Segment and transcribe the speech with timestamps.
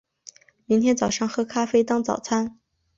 [0.65, 2.57] 明天早上喝咖啡当早餐